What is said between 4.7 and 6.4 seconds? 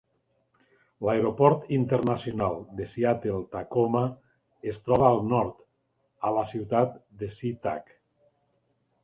es troba al nord, a